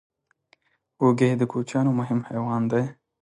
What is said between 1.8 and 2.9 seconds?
مهم حیوان دی